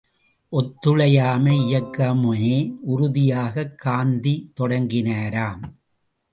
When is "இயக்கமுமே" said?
1.59-2.73